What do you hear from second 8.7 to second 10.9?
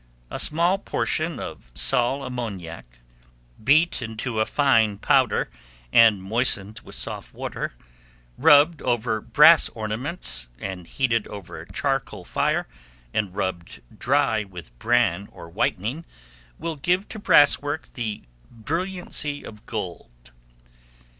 over brass ornaments, and